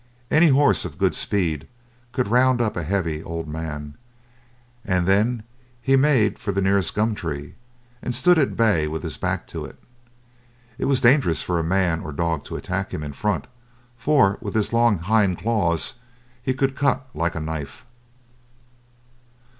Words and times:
Any 0.31 0.47
horse 0.47 0.83
of 0.83 0.97
good 0.97 1.13
speed 1.13 1.67
could 2.11 2.27
round 2.27 2.59
up 2.59 2.75
a 2.75 2.81
heavy 2.81 3.21
old 3.21 3.47
man, 3.47 3.97
and 4.83 5.05
then 5.07 5.43
he 5.79 5.95
made 5.95 6.39
for 6.39 6.51
the 6.51 6.59
nearest 6.59 6.95
gum 6.95 7.13
tree, 7.13 7.53
and 8.01 8.15
stood 8.15 8.39
at 8.39 8.57
bay 8.57 8.87
with 8.87 9.03
his 9.03 9.15
back 9.17 9.45
to 9.49 9.63
it. 9.63 9.77
It 10.79 10.85
was 10.85 11.01
dangerous 11.01 11.43
for 11.43 11.61
man 11.61 12.01
or 12.01 12.11
dog 12.11 12.45
to 12.45 12.55
attack 12.55 12.91
him 12.91 13.03
in 13.03 13.13
front, 13.13 13.45
for 13.95 14.39
with 14.41 14.55
his 14.55 14.73
long 14.73 14.97
hind 14.97 15.37
claws 15.37 15.99
he 16.41 16.55
could 16.55 16.75
cut 16.75 17.07
like 17.13 17.35
a 17.35 17.39
knife. 17.39 17.85